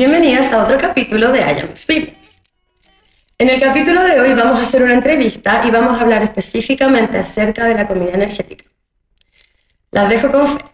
[0.00, 2.40] Bienvenidas a otro capítulo de I Am Experience.
[3.36, 7.18] En el capítulo de hoy vamos a hacer una entrevista y vamos a hablar específicamente
[7.18, 8.64] acerca de la comida energética.
[9.90, 10.64] Las dejo con Fe.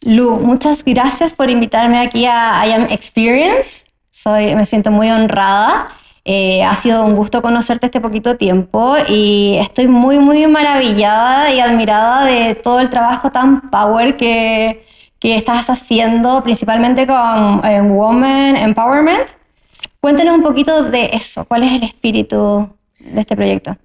[0.00, 3.84] Lu, muchas gracias por invitarme aquí a I Am Experience.
[4.10, 5.86] Soy, me siento muy honrada.
[6.24, 11.60] Eh, ha sido un gusto conocerte este poquito tiempo y estoy muy, muy maravillada y
[11.60, 14.84] admirada de todo el trabajo tan power que,
[15.18, 19.28] que estás haciendo, principalmente con eh, Women Empowerment.
[20.00, 21.44] Cuéntanos un poquito de eso.
[21.44, 23.76] ¿Cuál es el espíritu de este proyecto?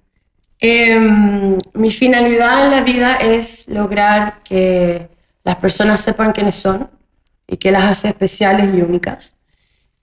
[0.60, 5.08] Em, mi finalidad en la vida es lograr que
[5.42, 6.88] las personas sepan quiénes son
[7.48, 9.34] y que las hace especiales y únicas.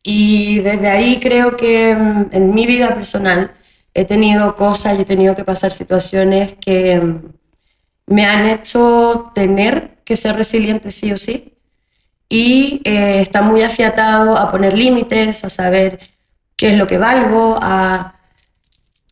[0.03, 3.51] Y desde ahí creo que em, en mi vida personal
[3.93, 7.21] he tenido cosas y he tenido que pasar situaciones que em,
[8.07, 11.53] me han hecho tener que ser resiliente sí o sí.
[12.27, 15.99] Y eh, está muy afiatado a poner límites, a saber
[16.55, 18.15] qué es lo que valgo, a,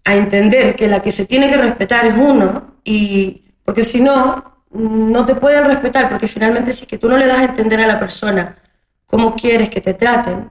[0.06, 2.80] entender que la que se tiene que respetar es uno.
[2.84, 7.18] Y porque si no, no te pueden respetar, porque finalmente si es que tú no
[7.18, 8.58] le das a entender a la persona
[9.06, 10.50] cómo quieres que te traten,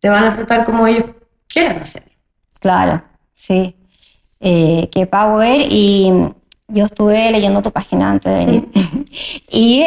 [0.00, 1.06] te van a tratar como ellos
[1.48, 2.02] quieran hacer.
[2.60, 3.74] Claro, sí.
[4.40, 5.60] Eh, qué power.
[5.70, 6.12] Y
[6.72, 8.68] yo estuve leyendo tu página antes de venir.
[9.50, 9.84] y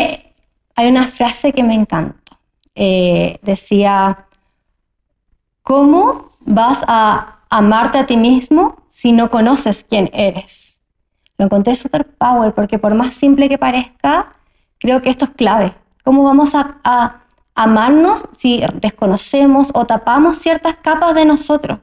[0.76, 2.38] hay una frase que me encantó.
[2.76, 4.26] Eh, decía,
[5.62, 10.80] ¿cómo vas a amarte a ti mismo si no conoces quién eres?
[11.38, 14.32] Lo encontré súper power porque por más simple que parezca,
[14.80, 15.74] creo que esto es clave.
[16.04, 17.22] ¿Cómo vamos a,
[17.58, 21.80] amarnos si desconocemos o tapamos ciertas capas de nosotros?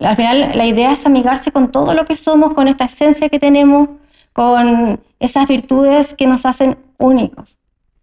[0.00, 3.38] Al final la idea es amigarse con todo lo que somos, con esta esencia que
[3.38, 3.88] tenemos,
[4.36, 7.56] con esas virtudes que nos hacen únicos,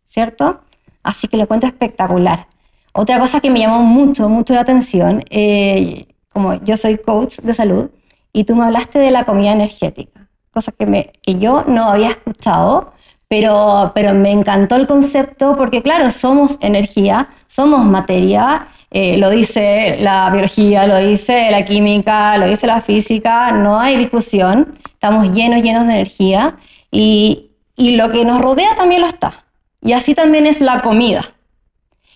[0.03, 0.61] ¿cierto?
[1.03, 2.47] Así que lo encuentro espectacular.
[2.91, 7.53] Otra cosa que me llamó mucho, mucho la atención, eh, como yo soy coach de
[7.53, 7.91] salud,
[8.31, 10.23] y tú me hablaste de la comida energética
[10.53, 12.93] cosas que, me, que yo no había escuchado,
[13.27, 19.97] pero, pero me encantó el concepto porque, claro, somos energía, somos materia, eh, lo dice
[19.99, 25.61] la biología, lo dice la química, lo dice la física, no hay discusión, estamos llenos,
[25.61, 26.57] llenos de energía
[26.91, 29.33] y, y lo que nos rodea también lo está.
[29.81, 31.21] Y así también es la comida.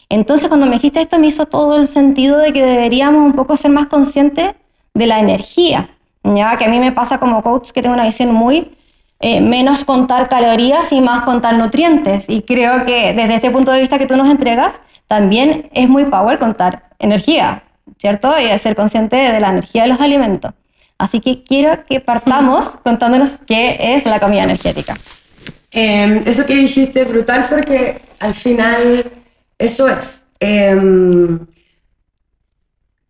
[0.08, 3.58] Entonces, cuando me dijiste esto, me hizo todo el sentido de que deberíamos un poco
[3.58, 4.52] ser más conscientes
[4.94, 5.90] de la energía
[6.36, 6.58] ¿ya?
[6.58, 8.77] Que a mí me pasa como coach que tengo una visión muy
[9.20, 12.30] eh, menos contar calorías y más contar nutrientes.
[12.30, 14.74] Y creo que desde este punto de vista que tú nos entregas,
[15.08, 17.64] también es muy power contar energía,
[17.98, 18.30] ¿cierto?
[18.40, 20.54] Y ser consciente de la energía de los alimentos.
[20.98, 24.96] Así que quiero que partamos contándonos qué es la comida energética.
[25.72, 29.12] Em, eso que dijiste es brutal porque al final
[29.58, 30.26] eso es.
[30.40, 31.40] Em,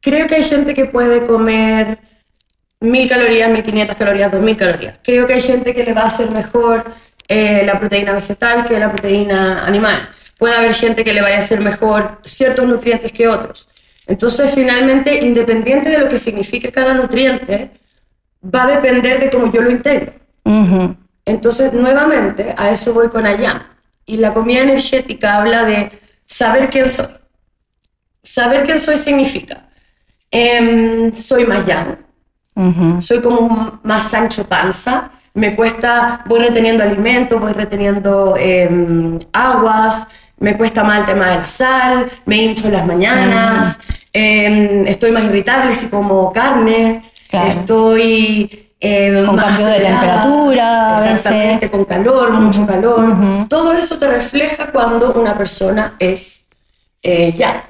[0.01, 1.99] creo que hay gente que puede comer
[2.79, 4.99] 1000 calorías, 1500 calorías, 2000 calorías.
[5.03, 6.85] Creo que hay gente que le va a hacer mejor
[7.27, 10.09] eh, la proteína vegetal que la proteína animal.
[10.37, 13.67] Puede haber gente que le vaya a hacer mejor ciertos nutrientes que otros.
[14.05, 17.71] Entonces, finalmente, independiente de lo que signifique cada nutriente,
[18.43, 20.13] va a depender de cómo yo lo integro.
[21.25, 23.69] Entonces, nuevamente, a eso voy con allá.
[24.05, 25.91] Y la comida energética habla de
[26.25, 27.07] saber quién soy.
[28.23, 29.67] Saber quién soy significa,
[30.31, 31.97] em, soy más llano,
[32.99, 35.11] soy como más Sancho Panza.
[35.33, 40.07] Me cuesta, voy reteniendo alimentos, voy reteniendo em, aguas,
[40.39, 43.79] me cuesta más el tema de la sal, me hincho en las mañanas,
[44.11, 51.85] em, estoy más irritable si como carne, estoy em, con cambio de temperatura, exactamente, con
[51.85, 53.15] calor, mucho calor.
[53.47, 56.45] Todo eso te refleja cuando una persona es
[57.03, 57.63] eh, ya.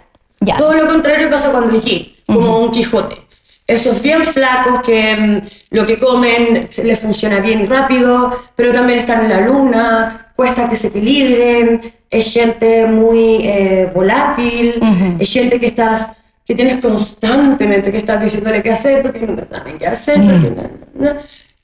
[0.58, 1.84] Todo lo contrario pasa cuando es
[2.26, 3.27] como un Quijote
[3.68, 9.00] esos bien flacos que mm, lo que comen les funciona bien y rápido, pero también
[9.00, 14.80] están en la luna, cuesta que se equilibren, es gente muy eh, volátil,
[15.20, 16.12] es gente que estás
[16.46, 20.18] que tienes constantemente que estás diciéndole qué hacer porque no saben qué hacer.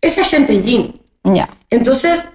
[0.01, 0.99] Esa gente yin.
[1.69, 2.25] Entonces,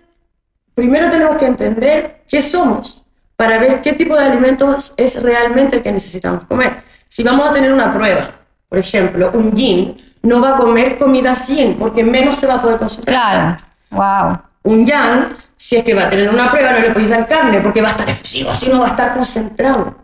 [0.75, 3.05] primero tenemos que entender qué somos
[3.37, 6.85] para ver qué tipo de alimentos es realmente el que necesitamos comer.
[7.07, 8.38] Si vamos a tener una prueba
[8.69, 12.63] por ejemplo, un yin no va a comer comidas yin porque menos se va a
[12.63, 13.17] poder concentrar.
[13.17, 13.57] Claro,
[13.91, 14.39] wow.
[14.65, 17.61] Un yang, si es que va a tener una prueba, no le podéis dar carne
[17.61, 19.97] porque va a estar efusivo, así no va a estar concentrado.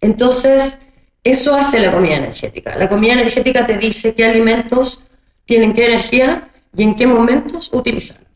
[0.00, 0.78] Entonces,
[1.22, 2.76] eso hace la comida energética.
[2.76, 5.00] La comida energética te dice qué alimentos
[5.44, 8.26] tienen qué energía y en qué momentos utilizarlos.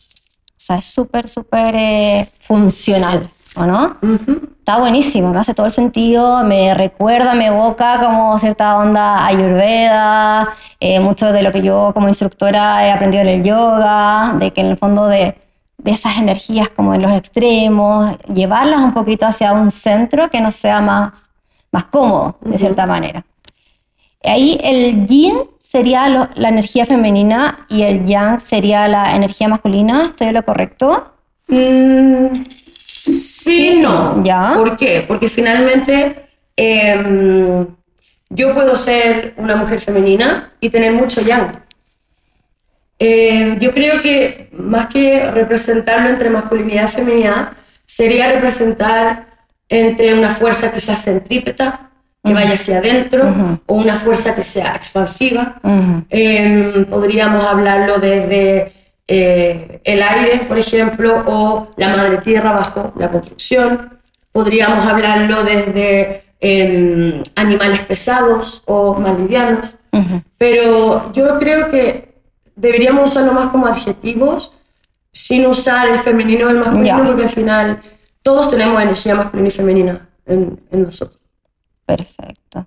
[0.48, 3.30] O sea, es súper, súper eh, funcional.
[3.56, 3.96] ¿O no?
[4.02, 4.40] Ujú.
[4.58, 10.50] Está buenísimo, me hace todo el sentido, me recuerda, me evoca como cierta onda ayurveda,
[10.78, 14.60] eh, mucho de lo que yo como instructora he aprendido en el yoga, de que
[14.60, 15.36] en el fondo de,
[15.78, 20.54] de esas energías como en los extremos, llevarlas un poquito hacia un centro que nos
[20.54, 21.30] sea más,
[21.72, 23.24] más cómodo, de cierta manera.
[24.22, 30.04] Ahí el yin sería lo- la energía femenina y el yang sería la energía masculina,
[30.10, 31.12] ¿estoy en lo correcto?
[31.48, 32.26] Mm,
[33.00, 34.22] sí, no.
[34.22, 34.52] Ya.
[34.54, 35.04] ¿Por qué?
[35.06, 37.66] Porque finalmente em,
[38.28, 41.52] yo puedo ser una mujer femenina y tener mucho yang.
[42.98, 47.52] Eh, yo creo que más que representarlo entre masculinidad y feminidad,
[47.86, 49.26] sería representar
[49.68, 51.90] entre una fuerza que sea centrípeta,
[52.22, 55.60] que vaya hacia adentro, o una fuerza que sea expansiva.
[56.10, 58.79] Em, podríamos hablarlo desde
[59.12, 63.98] eh, el aire, por ejemplo, o la madre tierra bajo la construcción.
[64.30, 69.74] Podríamos hablarlo desde em, animales pesados o más livianos.
[70.38, 72.14] Pero yo creo que
[72.54, 74.52] deberíamos usarlo más como adjetivos,
[75.10, 77.82] sin usar el femenino o el masculino, porque al final
[78.22, 81.18] todos tenemos energía masculina y femenina en, en nosotros.
[81.84, 82.64] Perfecto.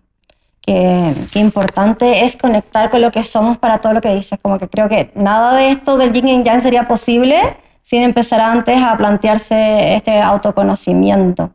[0.66, 4.40] Qué, qué importante es conectar con lo que somos para todo lo que dices.
[4.42, 8.40] Como que creo que nada de esto del yin y yang sería posible sin empezar
[8.40, 11.52] antes a plantearse este autoconocimiento.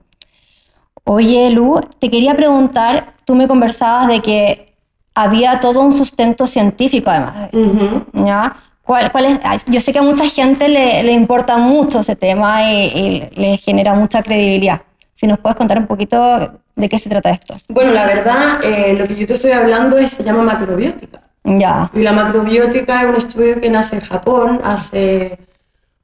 [1.04, 4.74] Oye, Lu, te quería preguntar, tú me conversabas de que
[5.14, 7.58] había todo un sustento científico además de esto.
[7.60, 8.26] Ujú.
[8.26, 8.56] ¿ya?
[8.82, 9.64] ¿Cuál, cuál es?
[9.66, 13.56] Yo sé que a mucha gente le, le importa mucho ese tema y, y le
[13.56, 14.82] genera mucha credibilidad.
[15.18, 17.56] Si nos puedes contar un poquito de qué se trata esto.
[17.70, 21.22] Bueno, la verdad, eh, lo que yo te estoy hablando es, se llama macrobiótica.
[21.42, 21.90] Ya.
[21.92, 25.36] Y la macrobiótica es un estudio que nace en Japón hace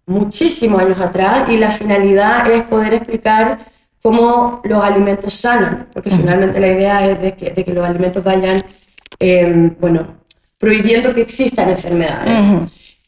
[0.07, 3.71] muchísimos años atrás y la finalidad es poder explicar
[4.03, 8.25] cómo los alimentos sanan, porque finalmente la idea es de que, de que los alimentos
[8.25, 8.61] vayan,
[9.21, 10.17] eh, bueno,
[10.59, 12.53] prohibiendo que existan enfermedades.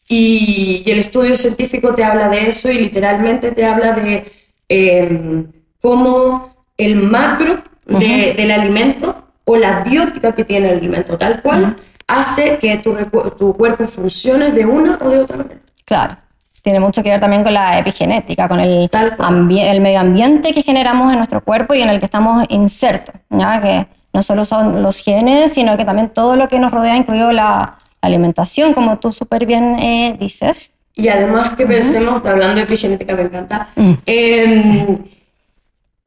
[0.08, 4.30] Y, y el estudio científico te habla de eso y literalmente te habla de
[4.68, 5.46] eh,
[5.86, 9.06] cómo el macro de- del alimento
[9.44, 11.76] o la biótica que tiene el alimento tal cual
[12.08, 12.94] hace que tu,
[13.38, 15.60] tu cuerpo funcione de una o de otra manera.
[15.84, 16.16] Claro.
[16.62, 21.12] Tiene mucho que ver también con la epigenética, con el, el medio ambiente que generamos
[21.12, 23.14] en nuestro cuerpo y en el que estamos insertos.
[23.30, 23.60] ¿ya?
[23.60, 27.30] Que no solo son los genes, sino que también todo lo que nos rodea, incluido
[27.30, 30.72] la alimentación, como tú súper bien eh, dices.
[30.96, 33.92] Y además que pensemos, hablando de epigenética me encanta, Mm.
[34.06, 34.96] em,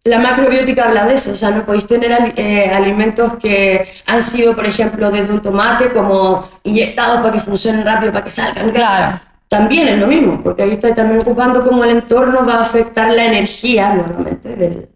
[0.09, 4.55] la macrobiótica habla de eso, o sea, no podéis tener eh, alimentos que han sido,
[4.55, 8.71] por ejemplo, desde un tomate, como inyectados para que funcionen rápido, para que salgan.
[8.71, 9.19] Claro.
[9.47, 13.11] También es lo mismo, porque ahí está también ocupando cómo el entorno va a afectar
[13.11, 14.89] la energía nuevamente del,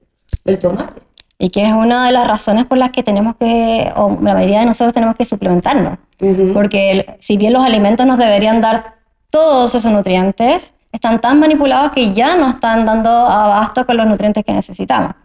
[0.43, 1.01] del tomate.
[1.39, 4.59] Y que es una de las razones por las que tenemos que, o la mayoría
[4.59, 5.97] de nosotros tenemos que suplementarnos.
[6.21, 6.53] Ujú.
[6.53, 8.95] Porque el- si bien los alimentos nos deberían dar
[9.31, 14.45] todos esos nutrientes, están tan manipulados que ya no están dando abasto con los nutrientes
[14.45, 15.15] que necesitamos.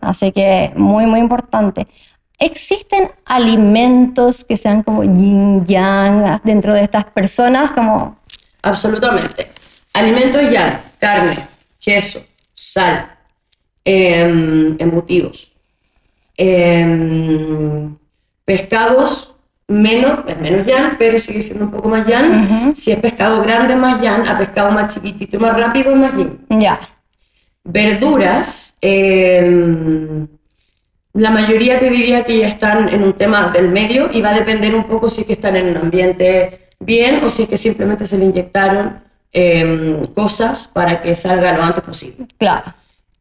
[0.00, 1.86] Así que muy, muy importante.
[2.38, 7.70] ¿Existen alimentos que sean como yin yang dentro de estas personas?
[7.70, 8.18] Como,
[8.62, 9.52] Absolutamente.
[9.92, 11.48] Alimentos ya, carne,
[11.78, 12.24] queso,
[12.54, 13.16] sal,
[13.84, 15.52] em, embutidos,
[16.36, 17.94] em,
[18.44, 19.33] pescados,
[19.74, 22.74] menos, es menos yan, pero sigue siendo un poco más yan.
[22.74, 26.38] Si es pescado grande, más yan, a pescado más chiquitito más rápido, más yin.
[26.48, 26.80] ya,
[27.64, 30.26] Verduras, em,
[31.14, 34.34] la mayoría te diría que ya están en un tema del medio y va a
[34.34, 37.56] depender un poco si es que están en un ambiente bien o si es que
[37.56, 39.02] simplemente se le inyectaron
[39.32, 42.26] em, cosas para que salga lo antes posible.
[42.38, 42.72] claro.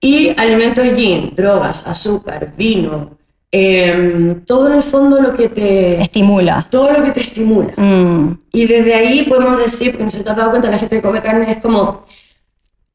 [0.01, 3.17] Y alimentos yin, drogas, azúcar, vino,
[3.55, 6.65] em, todo en el fondo lo que te, Estimula.
[6.71, 7.71] todo lo que te estimula.
[7.77, 10.95] Mm, Y desde ahí podemos decir, porque no se te ha dado cuenta, la gente
[10.95, 12.03] que come carne es como,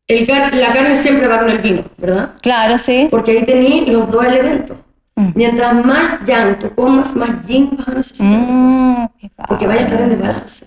[0.08, 2.32] el car- la carne siempre va con el vino, ¿verdad?
[2.42, 3.06] claro, sí.
[3.08, 4.76] Porque ahí tenéis los dos elementos.
[5.14, 5.30] Mm.
[5.36, 8.26] Mientras más yang tú comas, más yin vas a necesitar.
[8.28, 9.08] Mm,
[9.48, 10.66] Porque vaya a estar en desbalance.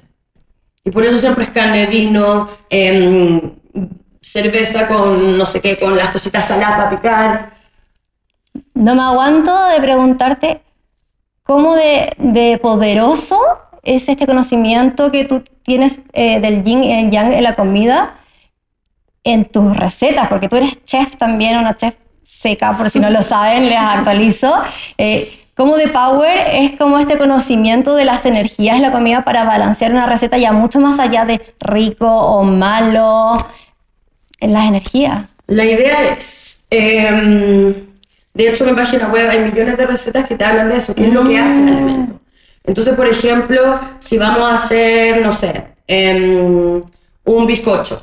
[0.86, 3.40] Y por eso siempre es carne, vino, em,
[4.22, 7.61] cerveza con no sé qué, con las cositas saladas para picar.
[8.74, 10.62] No me aguanto de preguntarte
[11.44, 13.40] cómo de, de poderoso
[13.84, 18.18] es este conocimiento que tú tienes eh, del yin y el yang en la comida
[19.24, 23.22] en tus recetas, porque tú eres chef también, una chef seca, por si no lo
[23.22, 24.54] saben, les actualizo.
[24.98, 29.44] Eh, cómo de power es como este conocimiento de las energías en la comida para
[29.44, 33.38] balancear una receta ya mucho más allá de rico o malo,
[34.40, 35.26] en las energías.
[35.48, 37.91] La idea es, em,
[38.34, 40.96] de hecho en mi página web hay millones de recetas que te hablan de eso,
[40.96, 41.78] qué es lo que hace el Mm.
[41.78, 42.20] alimento.
[42.64, 46.82] Entonces, por ejemplo, si vamos a hacer, no sé, em,
[47.26, 47.98] un bizcocho,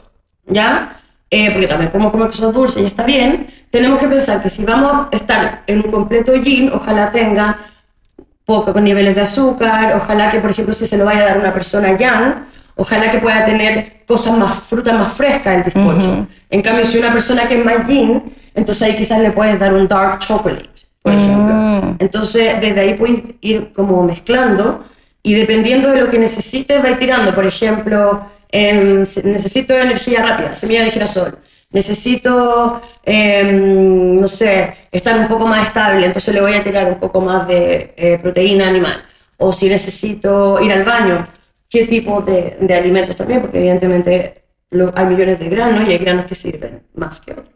[0.46, 0.96] ¿ya?
[1.30, 4.64] Eh, porque también podemos comer cosas dulces y está bien, tenemos que pensar que si
[4.64, 7.58] vamos a estar en un completo yin, ojalá tenga
[8.44, 11.52] pocos niveles de azúcar, ojalá que, por ejemplo, si se lo vaya a dar una
[11.52, 12.46] persona yang,
[12.78, 16.26] ojalá que pueda tener cosas más, frutas más frescas el bizcocho.
[16.48, 19.74] En cambio, si una persona que es más yin, entonces ahí quizás le puedes dar
[19.74, 21.54] un dark chocolate, por ejemplo.
[21.54, 21.96] Mm.
[21.98, 24.84] Entonces, desde ahí puedes ir como mezclando
[25.24, 27.34] y dependiendo de lo que necesites, va tirando.
[27.34, 31.38] Por ejemplo, em, necesito energía rápida, semilla de girasol.
[31.70, 37.00] Necesito, em, no sé, estar un poco más estable, entonces le voy a tirar un
[37.00, 39.04] poco más de eh, proteína animal.
[39.36, 41.26] O si necesito ir al baño,
[41.68, 45.98] qué tipo de, de alimentos también, porque evidentemente lo- hay millones de granos y hay
[45.98, 47.48] granos que sirven más que otros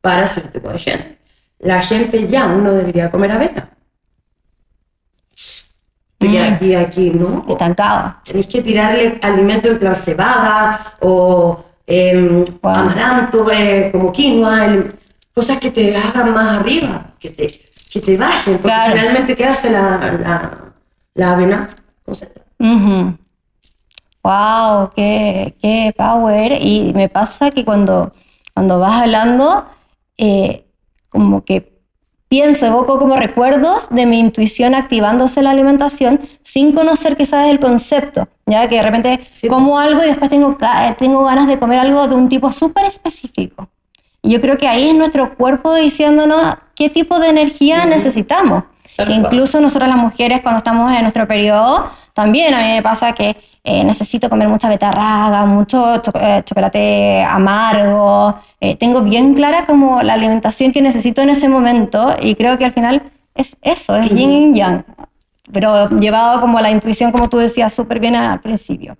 [0.00, 1.18] para cierto tipo de gente.
[1.60, 3.70] La gente ya no debería comer avena.
[6.18, 6.54] Queda Mm.
[6.54, 7.44] aquí, aquí, ¿no?
[7.48, 8.16] Estancado.
[8.24, 12.72] Tenéis que tirarle alimento en plan cebada o em, Wow.
[12.74, 14.88] amaranto, eh, como quinoa, el-
[15.34, 17.46] cosas que te hagan más arriba, que te,
[17.92, 18.92] que te bajen, porque Claro.
[18.96, 20.72] finalmente, ¿qué hace la, la,
[21.14, 21.68] la avena?
[22.04, 22.42] Concentra.
[24.24, 26.58] Wow, qué, qué power.
[26.60, 28.10] Y me pasa que cuando,
[28.54, 29.66] cuando vas hablando,
[30.16, 30.64] eh,
[31.10, 31.74] como que
[32.28, 38.26] pienso, evoco como recuerdos de mi intuición activándose la alimentación sin conocer quizás el concepto,
[38.46, 39.46] ya que de repente Sí.
[39.46, 42.86] como algo y después tengo, ca- tengo ganas de comer algo de un tipo súper
[42.86, 43.68] específico.
[44.22, 46.42] Y yo creo que ahí es nuestro cuerpo diciéndonos
[46.74, 48.64] qué tipo de energía necesitamos.
[49.08, 53.34] Incluso nosotras las mujeres cuando estamos en nuestro periodo, también a mí me pasa que
[53.62, 58.36] eh, necesito comer mucha betarraga, mucho cho- eh, chocolate amargo.
[58.60, 62.64] Eh, tengo bien clara como la alimentación que necesito en ese momento y creo que
[62.64, 64.84] al final es eso, es yin y yang.
[65.52, 68.96] Pero llevado como a la intuición, como tú decías súper bien al principio.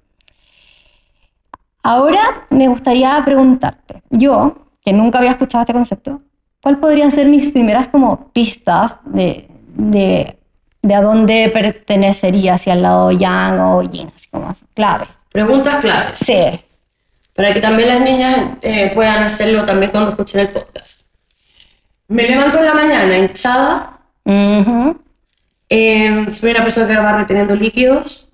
[1.83, 6.19] Ahora me gustaría preguntarte, yo, que nunca había escuchado este concepto,
[6.63, 10.39] ¿cuál podrían ser mis primeras como pistas de, de,
[10.85, 15.07] de a dónde pertenecería, si al lado yang o yin, así como así, clave?
[15.33, 16.19] Preguntas claves.
[16.19, 16.61] Sí.
[17.35, 21.01] para que también las niñas eh, puedan hacerlo también cuando escuchen el podcast.
[22.07, 23.99] Me levanto en la mañana hinchada,
[25.69, 28.29] eh, soy una persona que va reteniendo líquidos,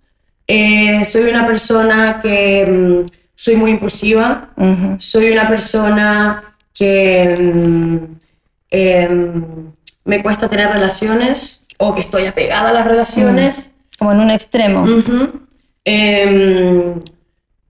[0.47, 4.50] eh, soy una persona que mm, soy muy impulsiva,
[4.99, 8.19] soy una persona que mm,
[8.71, 9.73] em,
[10.04, 13.70] me cuesta tener relaciones o que estoy apegada a las relaciones.
[13.99, 14.87] Como en un extremo.
[15.84, 17.00] Em,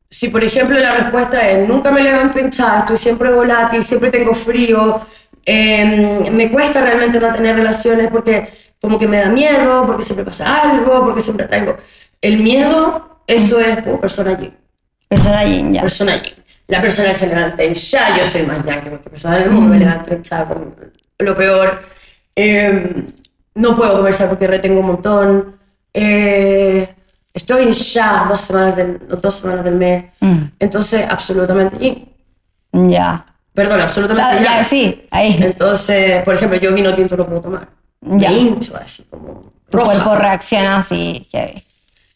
[0.09, 4.35] si por ejemplo la respuesta es nunca me levanto hinchada, estoy siempre volátil, siempre tengo
[4.35, 5.01] frío,
[5.47, 8.49] em, me cuesta realmente no tener relaciones porque
[8.81, 11.77] como que me da miedo, porque siempre pasa algo, porque siempre traigo...
[12.21, 14.55] El miedo, eso es como persona yin,
[15.09, 15.81] Persona yin, ya.
[15.83, 16.35] persona yin.
[16.67, 19.69] La persona que se levanta hinchada, yo soy más yang que cualquier persona del mundo,
[19.71, 20.75] me levanto hinchada con
[21.19, 21.83] lo peor.
[22.35, 23.07] Em,
[23.55, 25.57] no puedo conversar porque retengo un montón.
[25.93, 26.95] Eh,
[27.35, 30.05] estoy hinchada dos semanas del, dos semanas del mes.
[30.21, 30.43] Mm.
[30.59, 32.09] Entonces, absolutamente yin.
[32.73, 33.25] Ya.
[33.53, 34.65] Perdón, absolutamente ya, yang.
[34.69, 35.39] sí, ahí.
[35.43, 37.69] Entonces, por ejemplo, yo vino tinto no puedo tomar.
[38.01, 38.31] Ya.
[38.31, 39.93] Me hincho así como Tu roja.
[39.93, 41.27] cuerpo reacciona así.
[41.33, 41.63] heavy.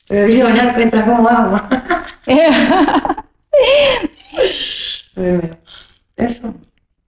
[0.09, 1.69] Pero vino blanco entra como agua.
[6.17, 6.55] Eso.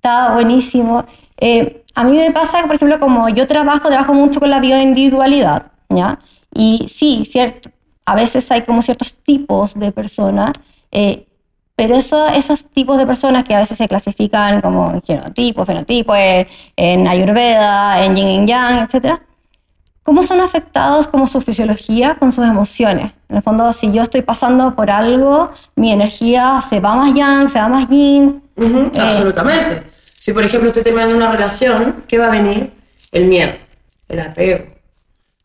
[0.07, 1.05] Está buenísimo.
[1.37, 5.73] Eh, a mí me pasa, por ejemplo, como yo trabajo, trabajo mucho con la bioindividualidad,
[5.89, 6.17] ¿ya?
[6.55, 7.71] Y sí, cierto,
[8.05, 10.53] a veces hay como ciertos tipos de personas,
[10.93, 11.27] eh,
[11.75, 16.47] pero eso, esos tipos de personas que a veces se clasifican como genotipo, fenotipo, eh,
[16.77, 19.21] en Ayurveda, en Yin y Yang, etc.
[20.05, 23.11] ¿Cómo son afectados como su fisiología con sus emociones?
[23.29, 27.49] En el fondo, si yo estoy pasando por algo, mi energía se va más Yang,
[27.49, 28.91] se va más Yin, Eh.
[29.01, 29.96] absolutamente.
[30.27, 32.73] Si, por ejemplo, estoy terminando una relación, ¿qué va a venir?
[33.13, 33.53] El miedo,
[34.09, 34.65] el apego,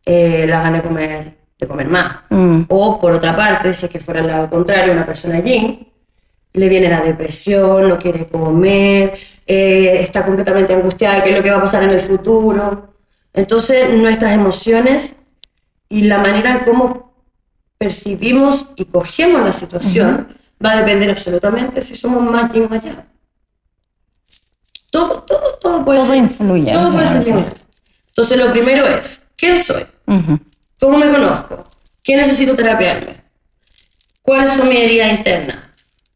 [0.03, 2.21] eh, la gana de comer, de comer más.
[2.31, 2.61] Mm.
[2.67, 5.87] O, por otra parte, si es que fuera al lado contrario, una persona yin,
[6.53, 9.13] le viene la depresión, no quiere comer,
[9.45, 12.95] eh, está completamente angustiada, qué es lo que va a pasar en el futuro.
[13.33, 15.15] Entonces, nuestras emociones
[15.89, 17.13] y la manera en cómo
[17.77, 20.35] percibimos y cogemos la situación
[20.65, 23.10] va a depender absolutamente si somos más yin o más yang.
[24.91, 26.17] Todo, todo, todo puede Todo ser.
[26.17, 27.53] influye, Todo puede ser lineal.
[28.09, 29.85] Entonces, lo primero es, ¿quién soy?
[30.05, 30.37] Ujú.
[30.79, 31.63] ¿Cómo me conozco?
[32.03, 33.21] ¿Qué necesito terapiarme?
[34.21, 35.57] ¿Cuáles son mis heridas internas?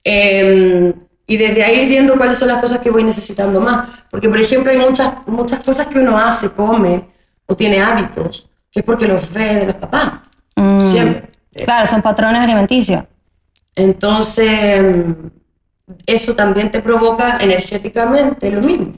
[0.04, 0.94] Em,
[1.26, 3.88] y desde ahí ir viendo cuáles son las cosas que voy necesitando más.
[4.12, 7.10] Porque, por ejemplo, hay muchas, muchas cosas que uno hace, come
[7.48, 10.12] o tiene hábitos, que es porque los ve de los papás.
[10.56, 10.90] Mm.
[10.92, 11.30] Siempre.
[11.64, 13.04] Claro, son patrones alimenticios.
[13.76, 14.84] Entonces,
[16.08, 18.94] eso también te provoca energéticamente lo mismo.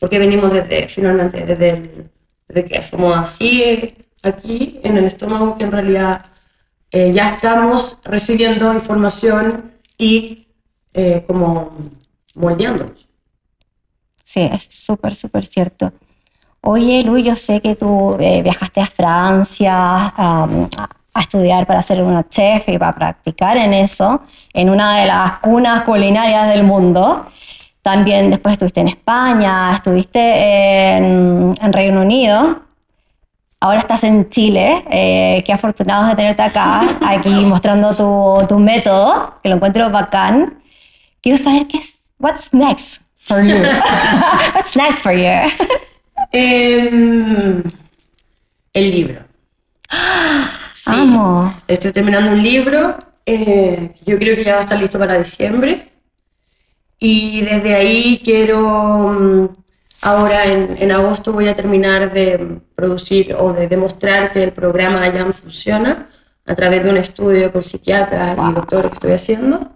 [0.00, 2.10] Porque venimos desde, finalmente, desde, el-
[2.48, 6.24] desde que somos así eh, aquí en el estómago, que en realidad
[6.90, 10.46] eh, ya estamos recibiendo información y
[10.94, 11.72] eh, como
[12.34, 13.06] moldeándonos.
[14.24, 15.92] Sí, es súper, súper cierto.
[16.62, 20.68] Oye, Luis, yo sé que tú eh, viajaste a Francia um,
[21.16, 25.38] a, estudiar para ser una chef y para practicar en eso, en una de las
[25.38, 27.26] cunas culinarias del mundo.
[27.82, 32.62] También después estuviste en España, estuviste en, en Reino Unido.
[33.60, 34.84] Ahora estás en Chile.
[34.90, 40.60] eh, qué afortunados de tenerte acá, aquí mostrando tu, tu método, que lo encuentro bacán.
[41.22, 43.56] Quiero saber qué es, what's next for you?
[44.54, 45.50] what's next for you?
[46.32, 47.62] Em,
[48.72, 49.20] el libro.
[50.76, 50.90] Sí.
[50.92, 51.50] Amo.
[51.66, 55.90] Estoy terminando un libro, eh, yo creo que ya va a estar listo para diciembre.
[56.98, 59.48] Y desde ahí quiero, mm,
[60.02, 65.08] ahora en, en agosto voy a terminar de producir o de demostrar que el programa
[65.08, 66.10] IAM funciona
[66.44, 69.70] a través de un estudio con psiquiatras y doctores que estoy haciendo.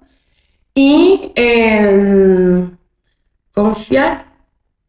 [0.75, 2.77] Y em,
[3.55, 4.27] confiar,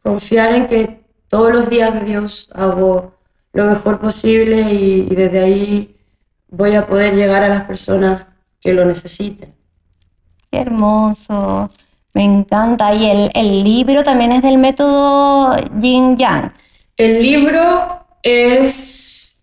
[0.04, 3.16] confiar en que todos los días de Dios hago
[3.54, 5.98] lo mejor posible y, y desde ahí
[6.52, 8.26] voy a poder llegar a las personas
[8.60, 9.56] que lo necesiten.
[10.52, 11.70] Qué hermoso.
[12.14, 12.94] Me encanta.
[12.94, 16.52] Y el, el libro también es del método Yin Yang.
[16.98, 19.42] El libro es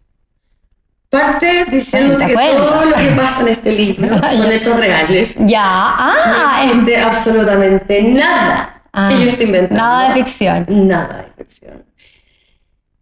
[1.08, 5.34] parte diciéndote que todo lo que pasa en este libro son hechos reales.
[5.40, 5.64] Ya.
[5.64, 9.82] Ah, no es- existe absolutamente nada ah, que yo esté inventando.
[9.82, 10.66] Nada de ficción.
[10.68, 11.84] Nada de ficción.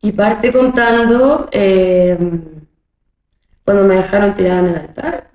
[0.03, 2.17] Y parte contando eh,
[3.67, 5.29] cuando me dejaron tirada en el altar.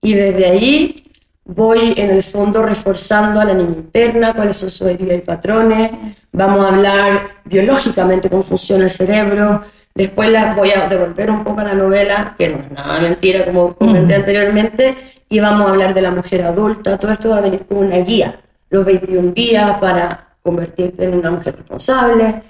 [0.00, 0.96] Y desde ahí
[1.44, 5.90] voy en el fondo reforzando a la niña interna, cuáles son sus heridas y patrones.
[6.32, 9.62] Vamos a hablar biológicamente cómo funciona el cerebro.
[9.94, 13.44] Después las voy a devolver un poco a la novela, que no es nada mentira,
[13.44, 14.94] como comenté anteriormente,
[15.28, 16.98] y vamos a hablar de la mujer adulta.
[16.98, 21.30] Todo esto va a venir con una guía, los 21 días para convertirte en una
[21.30, 22.42] mujer responsable,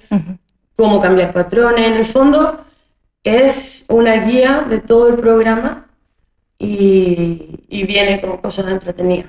[0.76, 1.84] cómo cambiar patrones.
[1.84, 2.64] En el fondo
[3.26, 5.86] es una guía de todo el programa
[6.58, 9.26] y, viene como cosas entretenidas.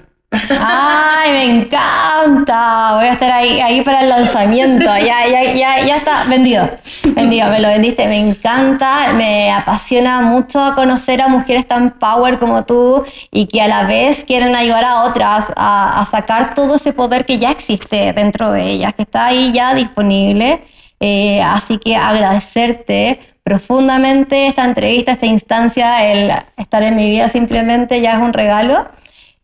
[0.60, 2.96] Ay, me encanta.
[2.96, 4.86] Voy a estar ahí, ahí para el lanzamiento.
[4.86, 6.70] Ya, ya, ya, ya está vendido.
[7.16, 8.08] Vendido, me lo vendiste.
[8.08, 9.14] Me encanta.
[9.14, 14.26] Me apasiona mucho conocer a mujeres tan power como tú y que a la vez
[14.26, 18.64] quieren ayudar a otras a, a sacar todo ese poder que ya existe dentro de
[18.64, 20.62] ellas, que está ahí ya disponible.
[21.00, 28.02] Eh, así que agradecerte profundamente esta entrevista, esta instancia, el estar en mi vida simplemente
[28.02, 28.90] ya es un regalo.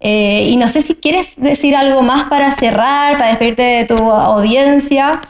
[0.02, 3.96] Eh, y no sé si quieres decir algo más para cerrar, para despedirte de tu
[4.12, 5.22] audiencia.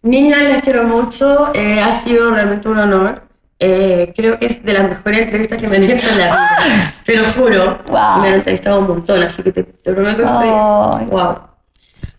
[0.00, 1.52] Niñas, les quiero mucho.
[1.54, 3.28] eh, ha sido realmente un honor.
[3.58, 6.94] Eh, creo que es de las mejores entrevistas que me han hecho en la vida.
[7.04, 7.82] Te lo juro.
[7.88, 8.22] Wow.
[8.22, 10.48] Me han entrevistado un montón, así que te, te prometo que estoy.
[10.48, 11.40] Wow.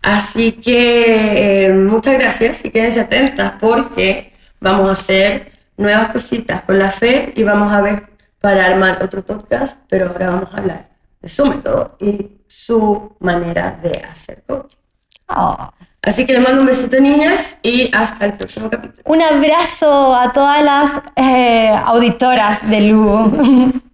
[0.03, 6.79] Así que eh, muchas gracias y quédense atentas porque vamos a hacer nuevas cositas con
[6.79, 8.07] la fe y vamos a ver
[8.41, 10.89] para armar otro podcast, pero ahora vamos a hablar
[11.21, 14.77] de su método y su manera de hacer coaching.
[15.27, 15.71] Oh.
[16.01, 19.01] Así que les mando un besito, niñas, y hasta el próximo capítulo.
[19.05, 23.81] Un abrazo a todas las eh, auditoras de Lu.